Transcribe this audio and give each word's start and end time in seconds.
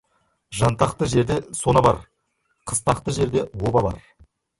Жантақты 0.59 1.07
жерде 1.11 1.35
сона 1.59 1.83
бар, 1.87 1.99
қыстақты 2.71 3.15
жерде 3.19 3.45
оба 3.69 3.85
бар. 3.89 4.01